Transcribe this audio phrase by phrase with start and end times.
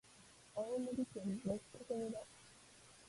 [0.55, 2.11] 青森県六ヶ所村